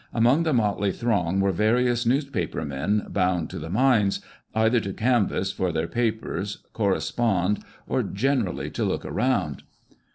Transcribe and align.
Among 0.15 0.41
the 0.41 0.51
motley 0.51 0.91
throng, 0.91 1.39
were 1.41 1.51
various 1.51 2.07
newspaper 2.07 2.65
men 2.65 3.05
bound 3.09 3.51
to 3.51 3.59
the 3.59 3.69
mines, 3.69 4.19
either 4.55 4.79
to 4.79 4.93
canvass 4.93 5.51
for 5.51 5.71
their 5.71 5.87
papers, 5.87 6.63
correspond, 6.73 7.63
or 7.87 8.01
generally 8.01 8.71
to 8.71 8.83
look 8.83 9.05
around. 9.05 9.61